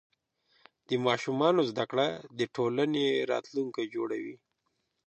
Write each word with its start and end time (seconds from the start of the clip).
د 0.87 0.89
ماشومانو 1.07 1.61
زده 1.71 1.85
کړه 1.91 2.07
د 2.39 2.41
ټولنې 2.55 3.05
راتلونکی 3.31 3.85
جوړوي. 3.95 4.35